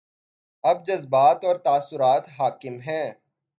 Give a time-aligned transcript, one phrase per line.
[0.63, 3.11] اب جذبات اور تاثرات حاکم ہیں۔